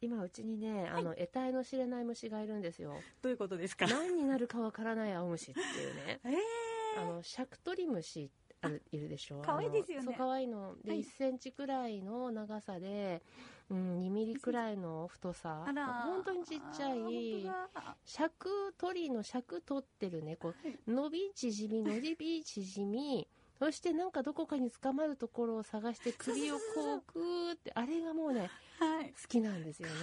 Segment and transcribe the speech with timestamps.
[0.00, 2.94] 今うちにねあの、得体の知れない虫がいるんですよ。
[3.22, 3.86] どういうことですか？
[3.86, 6.20] 何になるかわからない青虫っていうね。
[6.24, 8.30] えあのシャクトリムシ
[8.62, 9.42] あるいるでしょ？
[9.44, 10.04] 可愛いですよね。
[10.06, 10.76] そう可愛いの。
[10.84, 11.00] で、はい。
[11.00, 13.22] 1センチくらいの長さで、
[13.70, 15.64] うん、2ミリくらいの太さ。
[15.66, 17.96] 本当にちっちゃいあー本当だ。
[18.04, 20.36] 尺鳥の尺取ってるね。
[20.36, 20.54] こ
[20.86, 23.26] う伸び縮み伸び縮み。
[23.58, 27.72] そしてなんかどこかに捕まるところを探して首をこうグーって。
[27.74, 29.10] あれがもうねはい。
[29.10, 29.94] 好きなんですよね。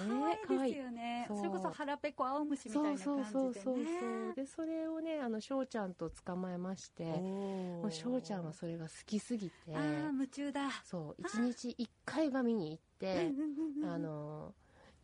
[0.48, 1.26] 可愛いですよね。
[1.30, 9.76] それこそ腹ペコ青虫みたそいうなそう感じでそうそうそうねでそれをねあの翔ちゃんと捕まえましてももう翔ちゃんはそれが好きすぎて。
[9.76, 10.70] あー夢中だ。
[10.84, 11.22] そう。
[11.22, 13.32] 一日一回は見に行って
[13.86, 14.54] あの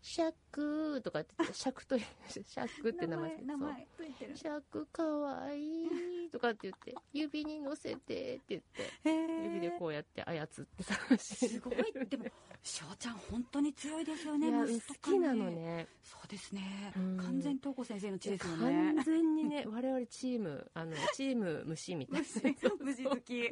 [0.01, 4.37] シャックとかってシャクというシャックって名前名前ついてる。
[4.37, 5.89] シャクかわいい
[6.29, 10.61] とかって言って指に乗せてって言って指でこうやって操って
[11.09, 11.75] 楽しんですごい。
[12.09, 12.25] でも
[12.61, 15.87] 翔ちゃん本当に強いですよね好きなのね。
[16.03, 16.91] そうですね。
[16.95, 17.17] うん。
[17.17, 18.93] 完全東子先生の血ですよね。
[18.95, 22.27] 完全にね我々チームあの チーム虫みたいな。
[22.27, 22.41] 虫
[22.79, 23.39] 虫好き。
[23.39, 23.43] い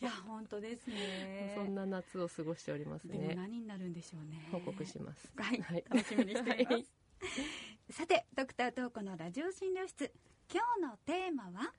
[0.00, 1.52] や本当ですね。
[1.54, 3.34] そんな夏を過ごしておりますね。
[3.34, 4.48] 何になるんでしょうね。
[4.50, 5.30] 報告します。
[5.36, 5.84] はい、はい。
[5.90, 6.86] 楽しみにしています、はい。
[7.90, 10.12] さてドクタートーコのラジオ診療室。
[10.52, 11.72] 今日のテーマは？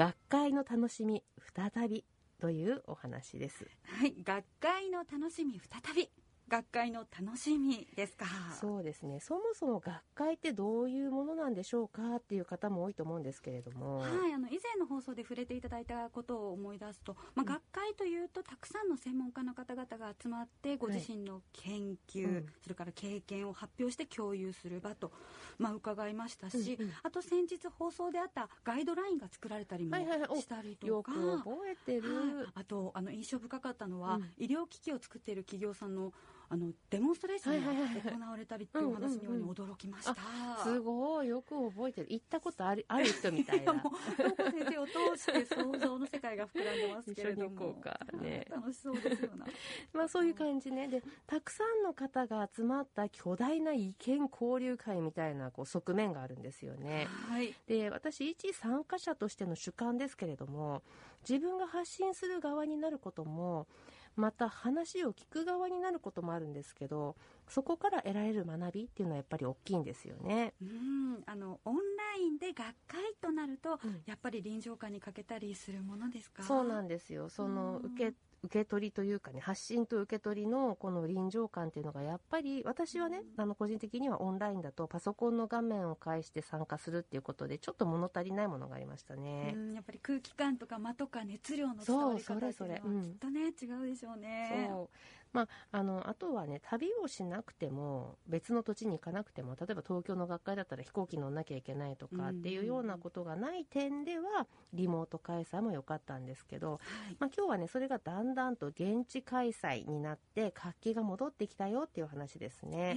[0.00, 1.22] 学会の楽しみ
[1.54, 2.06] 再び
[2.40, 3.66] というお話です。
[3.84, 6.08] はい学会の楽しみ再び。
[6.50, 8.26] 学会の楽しみですか？
[8.60, 9.20] そうですね。
[9.20, 17.44] そもそも学会ってどういうものなんでしょうかっていう方も多いと思うんですけれども、はい、あの以前の放送で触れていただいたことを思い出すと、まあ、うん。
[17.46, 22.46] 学会というとたくさんの専門家の方々が集まってご自身の研究、うん。
[22.60, 25.12] それから経験を発表して共有する場と、
[25.58, 26.92] まあ、伺いましたし、うんうん。
[27.04, 30.28] あと先日放送であったガイドラインが作られたりもはいはいはい。
[30.30, 31.12] おしたりとよか。
[31.12, 34.30] く覚えてる、はい、あとあの印象深かったのは、うん。
[34.36, 36.12] 医療機器を作っている企業さんの
[36.52, 37.70] あのデモンストレーションが
[38.10, 40.16] 行われたりっていうお話のように驚きました。
[40.64, 41.28] すごい。
[41.28, 42.08] よく覚えてる。
[42.10, 43.72] 行ったことある ある人みたいな。
[43.72, 47.80] もう先生を通して想像の世界が膨らんでますけれども。
[48.20, 48.46] ね。
[48.50, 49.46] 楽しそうですよな
[49.94, 50.88] まあそういう感じね。
[50.88, 57.06] でたくさんの方が集まった巨大な意見交流会みたいなこう側面があるんですよね。
[57.28, 57.54] はい。
[57.68, 60.82] で私一参加者としての主観ですけれども
[61.28, 63.68] 自分が発信する側になることも
[64.16, 67.16] また話を聞く側になることもあるんですけど
[67.50, 70.54] そこから得られる学びっていうのはやっぱり大きいんですよね。
[70.62, 71.22] うん。
[71.26, 71.82] あのオンラ
[72.18, 74.02] インで学会となると、うん。
[74.06, 76.42] やっぱり臨場感に欠けたりするものですか？
[76.42, 77.28] そうなんですよ。
[77.28, 77.92] そのうん。
[77.92, 89.52] 受け受け取りというかね発信と受け取りのこの臨場感っていうのがやっぱり私はねあの個人的にはオンラインだとパソコンの画面を介して参加するっていうことでちょっと物足りないものがありましたね。
[89.54, 89.74] うん。
[89.74, 92.82] やっぱり空気感とか間とか熱量の伝わり方っていうのはそうそれそれ。
[92.82, 93.02] うん。
[93.02, 94.70] きっとね、違うでしょうね。
[94.70, 94.88] そう
[95.32, 106.80] まあ、あのあとはね旅をしなくても別の土地に行かなくても例えば東京の学会だったら飛行機乗んなきゃいけないとかっていうようなことがない点ではリモート開催も良かったんですけど、はい。
[107.18, 112.96] まあ、今日はねそれがだんだんと現地開催になって活気が戻ってきたよっていう話ですね。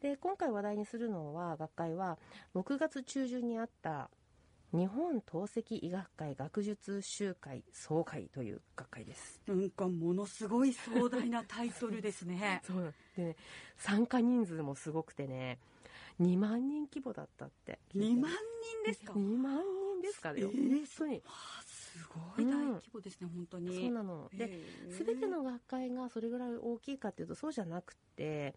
[0.00, 2.18] で今回話題にするのは学会は
[2.54, 4.10] 6月中旬にあった
[4.72, 9.40] 日本透析医学会学術集会総会という学会です。
[9.46, 12.60] なんかものすごい壮大なタイトルですね。
[12.66, 12.94] そう。
[13.16, 13.36] でね
[13.76, 15.58] 参加人数もすごくてね
[16.20, 19.62] 2万人規模だったって2万人ですか？2万
[19.94, 21.22] 人ですからよ、えー本当に。
[21.96, 23.74] すごい大規模ですね、本当に。
[23.74, 24.28] そうなの。
[24.34, 24.60] で
[24.90, 28.54] 全ての学会がそれぐらい大きいかっていうとそうじゃなくて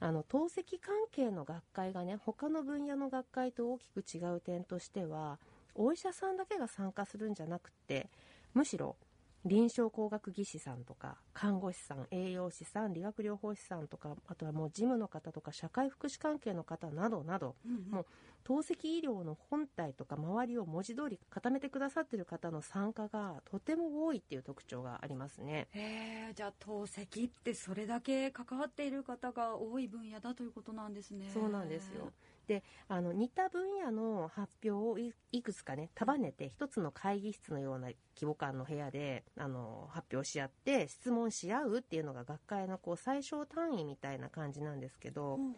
[0.00, 5.38] あの透析関係の学会がね他の分野の学会と大きく違う点としては
[5.74, 8.08] お医者さんだけが参加するんじゃなくて
[8.54, 8.96] むしろ
[9.44, 18.06] 臨床工学技師さんとか看護師さん栄養士さん理学療法士さんとかあとはもう事務の方とか社会福祉関係の方などなどうんうんもう
[18.44, 25.68] 透析医療の本体とか周りを文字通り固めてくださっている方の参加がとても多いっていう特徴がありますね。
[25.72, 32.10] へえじゃあ透析ってそれだけ関わっている方が多い分野だということなんですねそうなんですよ。
[32.48, 45.52] であの似た分野の発表をいいくつかね束ねて一つの会議室のような規模感の部屋であの発表し合って質問し合うっていうのが学会のこう最小単位みたいな感じなんですけど、ほうほう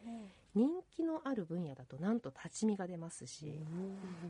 [0.55, 3.61] 人気のある分野だとなんと立ち見が出ますし、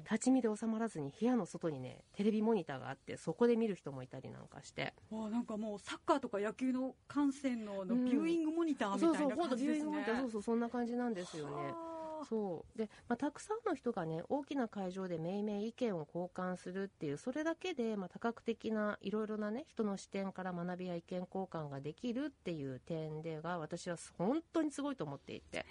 [0.05, 4.93] 立ち見で収まらずに部屋の外にねテレビモニターがあってそこで見る人もいたりなんかして。
[5.11, 9.83] わあなんかもうサッカーとか野球の観戦のビューイングモニターみそうたいな感じですね。
[9.83, 11.75] ングモニターそうそうそんな感じなんですよね。
[12.21, 12.79] はあそう。
[12.79, 25.65] で、まあ、たくさんの人がね大きな会場で命名意見を交換するっていうそれだけで、まあ、多角的ないろいろなね人の視点から学びや意見交換ができるっていう点では私は本当にすごいと思っていて。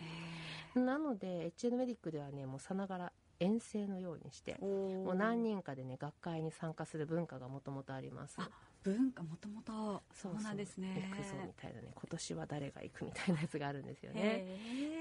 [0.75, 8.37] なので HN メディックではねもうさながら遠征のようにしてもう何人かでね学会に参加する文化がもともとあります
[8.83, 10.41] 文化もともとそう。
[10.41, 11.09] なんですね。
[11.11, 14.45] 行くぞみたいなね今年は誰が行くみたいなやつがあるんですよね。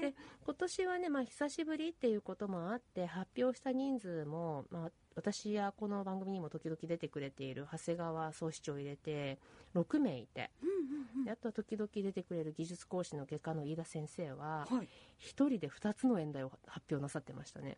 [0.01, 0.13] で
[0.45, 9.37] 今年はね、まあ、久しぶりっていうこともあって発表した人数も、まあ、私やこの番組にも時々出てくれている長谷川総市長を入れて
[9.75, 14.87] 6名いて、うんうんうん、あとは時々出てくれる技術講師の外科の飯田先生は、はい。
[15.19, 17.77] 1人で2つの演題を発表なさってましたね。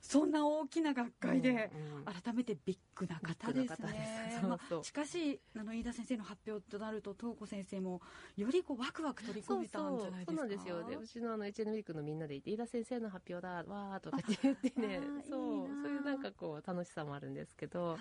[0.00, 1.70] そんな大きな学会で、
[2.22, 4.40] 改めてビッグな方ですね。
[4.82, 8.00] しかしあの飯田先生の発表となると東子先生も
[8.36, 10.32] よりこうワクワク取り込めたんじゃないですか？
[10.32, 10.84] そうなんですよ。
[10.84, 15.00] でうちのあの HN ウィークのみんなでいて飯田先生の発表だわーとかって言ってね。
[15.28, 15.92] そう そう。
[15.92, 17.98] いうなんかこう楽しさもあるんですけどは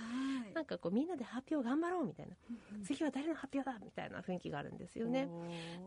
[0.50, 0.54] い。
[0.54, 2.36] なんかこうみんなで発表頑張ろうみたいな。
[2.84, 5.28] 次は誰の発表だみたいな雰囲気があるんですよね。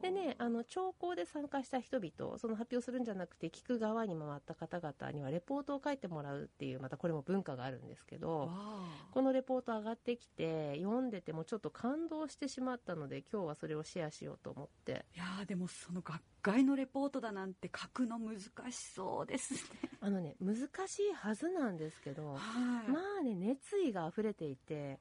[0.03, 8.51] でね、あの聴講で参加した人々その発表するんじゃなくて聞く側に回った方々にはレポートを書いてもらうっていうまたこれも文化があるんですけど
[9.13, 15.05] このレポート上がってきて読んでてもちょっと感動してしまったので今日はそれをシェアしようと思って。
[15.15, 19.61] いやーでもその学会のレポートだなんて書くの難しそうですね。
[20.01, 20.57] あのね難
[20.87, 22.39] しいはずなんですけどは
[22.87, 22.91] い。
[22.91, 24.99] まあね熱意が溢れていて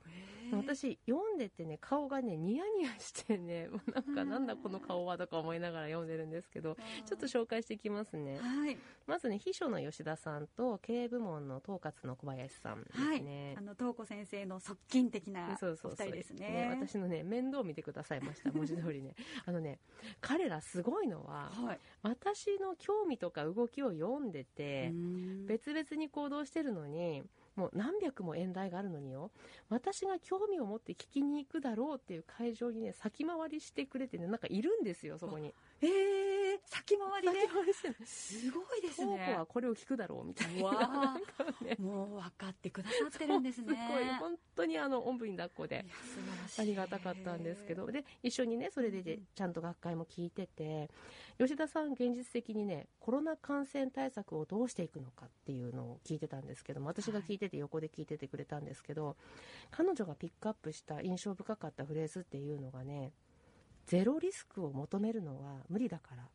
[0.57, 8.39] 私読んでてね顔がねニヤニヤしてね もうなんかなんだこの顔はとか思いながら読んでるんですけどちょっと紹介していきますね。
[8.39, 13.21] はい、まずね秘書の吉田さんと経営部門の統括の小林さんですはい。
[13.23, 16.07] ね、あの東子先生の側近的なそうそうそう。
[16.07, 16.77] お二人ですね。
[16.79, 19.15] 私のね面倒を見てくださいました文字通りね。
[19.45, 19.79] あのね
[20.21, 21.79] 彼らすごいのははい。
[22.01, 25.45] 私の興味とか動きを読んでて、うん。
[25.45, 27.23] 別々に行動してるのに
[27.59, 29.31] もう何百も演題があるのによ。
[29.67, 35.53] 私が興味を持って聞きに行くだろうっていう会場にね先回りしてくれてねなんかいるんですよそこに。
[35.81, 35.89] えー、
[36.65, 40.63] 先回り先で回りしてるすごいですトーねクはこれを聞くだろうみたいな。
[40.63, 41.17] わ
[41.79, 43.67] もう分かってくださってるんですね。
[43.87, 44.05] すごい。
[44.15, 45.85] 本当にあのおんぶに抱っこで
[46.57, 50.89] ありがたかったんですけどで一緒にねそれでちゃんと学会も聞いてて
[51.37, 59.15] 吉田さん現実的にねコロナ感染対策をどうしていくのかっていうのを聞いてたんですけども私が聞いてて横で聞いててくれたんですけど、
[59.71, 63.13] 彼女がピックアップした印象深かったフレーズっていうのがね
[63.85, 66.27] ゼロリスクを求めるのは無理だから。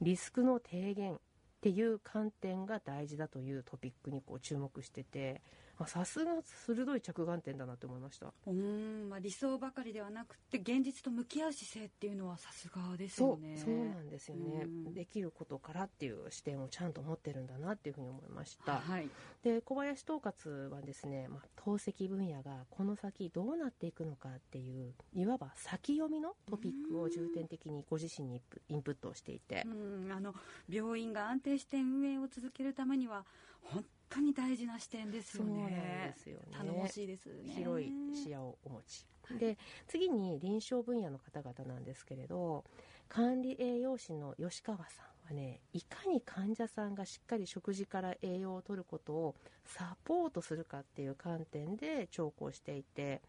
[0.00, 1.20] リスクの低減
[1.60, 5.42] っていう観点が大事だというトピックにこう注目してて
[5.84, 8.26] あさすが鋭い着眼点だなって思いました。
[8.46, 8.52] うー
[9.06, 13.56] ん、まあ、理想ばかりではなくて現実と向き合う姿勢っていうのはさすがですよね。
[13.56, 14.94] そうなんですよね、うん。
[14.94, 19.08] できることからっていう視点をちゃんと持ってるんだなっていうふうに思いました、はい。
[19.42, 29.68] で小林統括はですね、まあ、透析分野がこの先どうなっていくのかっていういわば先読みのトピックを重点的にご自身にインプインプットをしていて、う
[30.08, 30.34] んあの
[30.68, 33.24] 病院が安定して運営を続けるためには
[33.62, 36.42] 本当に大事な視点ですよそうなんねですよね。
[36.52, 37.52] 頼もしいですね。
[37.54, 39.06] 広い視野をお持ち。
[39.38, 42.64] で次に臨床分野の方々なんですけれど
[43.08, 49.34] 管理栄養士の吉川さんはねいかに患者さんがしっかり食事から栄養を取ることを
[49.64, 53.22] サポートするかっていう観点で聴講していて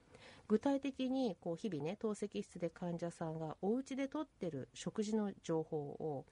[0.47, 6.25] 具体的にこう日々ね透析室で患者さんがお家でとってる食事の情報を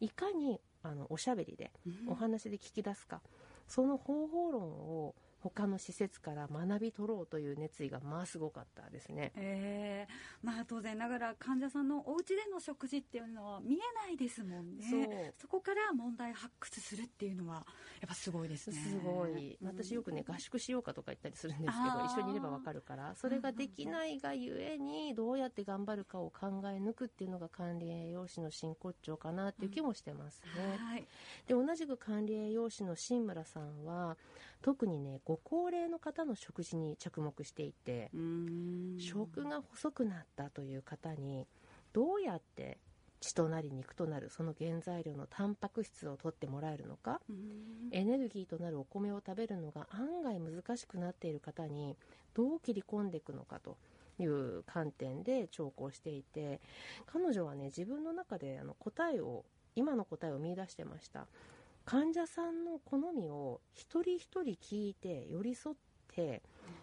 [0.00, 2.12] いかにあのおしゃべりでうん。
[2.12, 3.22] お話で聞き出すか、
[3.66, 5.14] その方法論を
[5.50, 9.32] 他の施設から学び取ろうという熱意がまあすごかったですね。
[9.36, 10.46] えー。
[10.46, 14.84] まあ当然ながら患者さんのお家での食事っていうのは見えないですもんね。
[14.90, 15.54] そう。
[15.54, 17.54] こから問題発掘するっていうのは
[18.00, 18.76] やっぱすごいですね。
[18.76, 19.56] すごい。
[19.62, 30.76] 私よくね合宿しようかとか言ったりするんですけど一緒にいればわかるからそれができないがゆえにどうやって頑張るかを考え抜くっていうのが管理栄養士の真骨頂かなっていう気もしてますね。
[30.78, 31.04] はい。
[31.46, 34.16] で同じく管理栄養士の新村さんは
[34.62, 38.10] 特にねご高齢の方の食事に着目していて
[39.00, 41.46] 食が細くなったという方に
[41.92, 42.78] どうやって
[43.20, 47.20] 血となり肉となるその原材料のタンパク質を取ってもらえるのか
[47.90, 51.96] エネルギーとなるお米を食べるのが案外難しくなっている方に
[52.34, 53.78] どう切り込んでいくのかと
[54.18, 56.60] いう観点で聴講していて
[57.06, 61.26] 彼女はね自分の中であの答えを今の答えを見出してました
[61.84, 65.76] 患者さんの好みを一人一人聞いて寄り添っ
[66.14, 66.42] て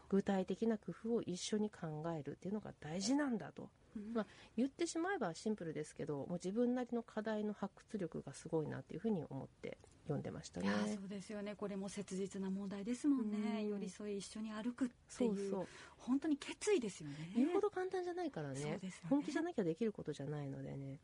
[0.10, 3.70] 具体的な工夫を一緒に考えるっていうのが大事なんだと。
[3.96, 4.14] うん。
[4.14, 10.70] まあ言ってしまえばシンプルですけどもう自分なりの課題の発掘力がすごいなっていうふうに思って読んでましたね。
[10.88, 11.56] そうですよね。
[11.56, 15.68] これも切実な問題ですもんね、寄り添い一緒に歩くっていうそう
[15.98, 17.32] 本当に決意ですよね。
[17.36, 20.98] 言うほど簡単じゃないからね、ね、本気じゃなきゃできることじゃないのでね。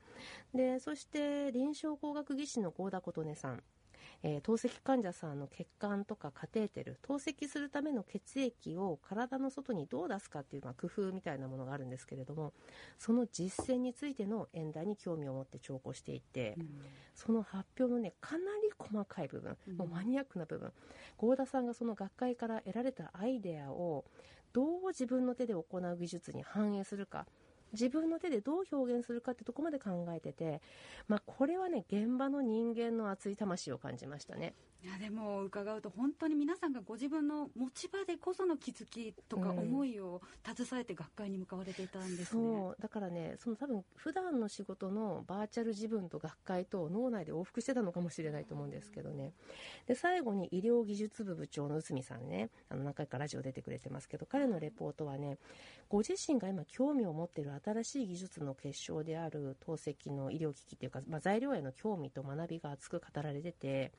[0.53, 3.63] でそして臨床工学技師の幸田琴音さん
[4.23, 12.53] えー、透析患者さんの血管とかカテーテル透析するための血液を体の外にどう出すかっていう、まあ、工夫みたいなものがあるんですけれども
[12.97, 16.67] その実践についての演題に興味を持って聴講していて、うん、
[17.15, 20.71] その発表のねかなり細かい部分、もうマニアックな部分
[21.17, 24.05] 合田さんがその学会から得られたアイデアを
[24.53, 27.27] どう自分の手で行う技術に反映するか
[27.73, 30.61] 自分の手でどう表現するかってとこまで考えてて、
[31.07, 34.53] まあ、これはね現場の人間の熱い魂を感じましたね。
[34.83, 49.33] いやでも伺うと本当に皆さんがご自分の持ち場でこその気づきとか思いを携えて学会に向かわれていたんですね、うん、だからねその多分普段の仕事のバーチャル自分と学会と脳内で往復してたのかもしれないと思うんですけどね。
[49.87, 55.39] で最後に医療技術部部長の内海さんねあの何回かラジオ出てくれてますけど彼のレポートはね
[55.89, 63.91] ご自身が今興味を持っている新しい技術の結晶である透析の医療機器っていうか、まあ、材料への興味と学びが熱く語られてて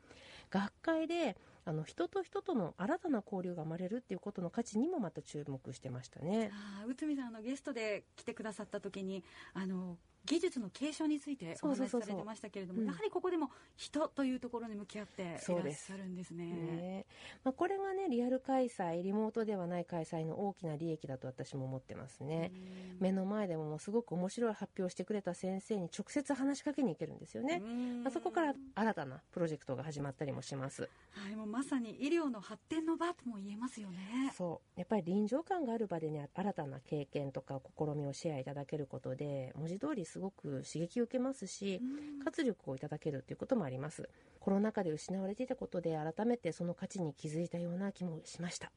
[0.50, 6.50] 学会であの人と人との新たな交流が生まれるっていうことの価値にもまた注目してましたね。
[6.82, 16.52] あ内海さんのゲストで来てくださった時にあの技術の継承についてお話しされてましたけれども、やはりここでも人というところに向き合っていらっしゃるんですね。
[16.52, 17.06] すね
[17.44, 22.52] まあ、これがね、リアル開催、リモートではない開催の大きな利益だと私も思ってますね。
[23.00, 27.60] 目の前でもすごく面白い発表してくれた先生に直接話しかけに行けるんですよね。
[28.02, 30.90] まあ、そこから新たなプロジェクトが始まったりもします。
[31.12, 34.32] はい、もうまさに医療の発展の場とも言えますよね。
[34.36, 34.78] そう。
[34.78, 41.80] やっぱり臨場感がある場でね、新たな経験とか試みをシェアいただけることで、文字通りすごく刺激を受けますし、
[42.24, 44.08] 活力をいただけるということもあります。
[44.40, 48.72] コロナ禍で失われていたことで改めてその価値に気づいたような気もしました。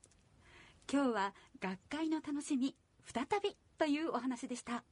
[0.92, 4.84] 今日は学会の楽しみ再びというお話でした。